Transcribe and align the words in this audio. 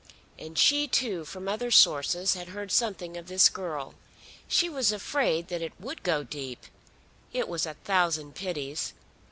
And 0.39 0.57
she 0.57 0.87
too 0.87 1.25
from 1.25 1.47
other 1.47 1.69
sources 1.69 2.33
had 2.33 2.47
heard 2.47 2.71
something 2.71 3.17
of 3.17 3.27
this 3.27 3.49
girl. 3.49 3.93
She 4.47 4.67
was 4.67 4.91
afraid 4.91 5.47
that 5.49 5.61
it 5.61 5.79
would 5.79 6.01
go 6.01 6.23
deep. 6.23 6.63
It 7.33 7.47
was 7.47 7.67
a 7.67 7.75
thousand 7.83 8.33
pities! 8.33 8.93